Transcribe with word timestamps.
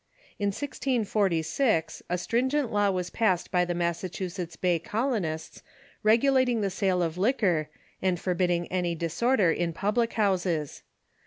In 0.39 0.47
1646 0.47 2.01
a 2.09 2.17
stringent 2.17 2.71
law 2.73 2.89
was 2.89 3.11
passed 3.11 3.51
by 3.51 3.65
the 3.65 3.75
Massachusetts 3.75 4.55
Bay 4.55 4.79
colonists 4.79 5.61
regulating 6.01 6.61
the 6.61 6.71
sale 6.71 7.03
of 7.03 7.19
liquor, 7.19 7.69
and 8.01 8.19
forbidding 8.19 8.65
any 8.69 8.95
dis 8.95 9.21
order 9.21 9.53
ill 9.55 9.73
public 9.73 10.13
houses. 10.13 10.81